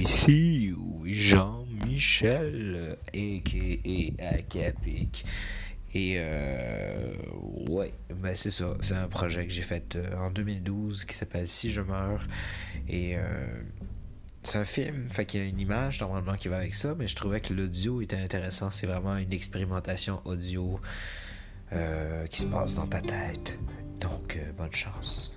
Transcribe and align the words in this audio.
ici 0.00 0.74
Jean-Michel, 1.04 2.98
a.k.a. 3.14 4.28
Acapic. 4.34 5.24
Et 5.94 6.14
euh, 6.16 7.12
ouais, 7.68 7.92
ben 8.14 8.34
c'est 8.34 8.50
ça. 8.50 8.74
C'est 8.80 8.94
un 8.94 9.08
projet 9.08 9.46
que 9.46 9.52
j'ai 9.52 9.62
fait 9.62 9.96
euh, 9.96 10.16
en 10.16 10.30
2012 10.30 11.04
qui 11.04 11.14
s'appelle 11.14 11.46
Si 11.46 11.70
je 11.70 11.82
meurs. 11.82 12.26
Et 12.88 13.16
euh, 13.16 13.22
c'est 14.42 14.58
un 14.58 14.64
film, 14.64 15.10
fait 15.10 15.26
qu'il 15.26 15.40
y 15.40 15.44
a 15.44 15.46
une 15.46 15.60
image 15.60 16.00
normalement 16.00 16.34
qui 16.36 16.48
va 16.48 16.56
avec 16.56 16.74
ça, 16.74 16.94
mais 16.98 17.06
je 17.06 17.14
trouvais 17.14 17.40
que 17.40 17.52
l'audio 17.52 18.00
était 18.00 18.16
intéressant. 18.16 18.70
C'est 18.70 18.86
vraiment 18.86 19.16
une 19.16 19.32
expérimentation 19.32 20.22
audio 20.24 20.80
euh, 21.72 22.26
qui 22.26 22.40
se 22.40 22.46
passe 22.46 22.74
dans 22.74 22.86
ta 22.86 23.02
tête. 23.02 23.58
Donc, 24.00 24.38
bonne 24.56 24.72
chance. 24.72 25.36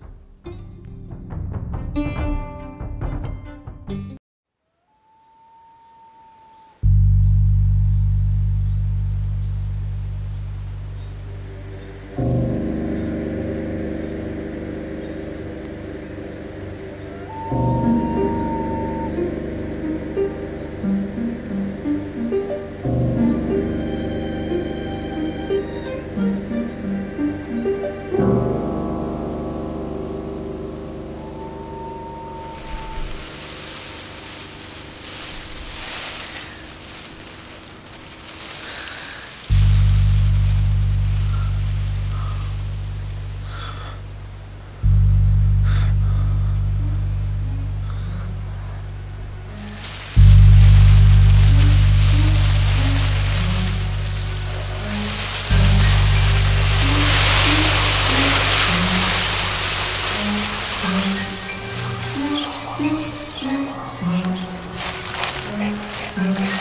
嗯 66.17 66.54